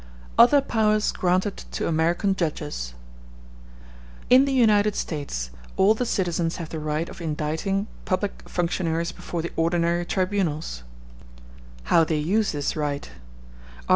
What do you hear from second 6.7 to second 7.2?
right